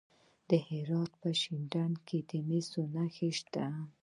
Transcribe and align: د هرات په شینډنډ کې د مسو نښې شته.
د 0.49 0.51
هرات 0.67 1.11
په 1.21 1.29
شینډنډ 1.39 1.95
کې 2.07 2.19
د 2.29 2.31
مسو 2.47 2.81
نښې 2.93 3.29
شته. 3.39 3.65